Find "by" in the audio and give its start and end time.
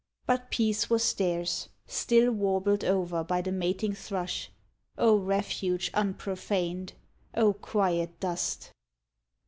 3.23-3.41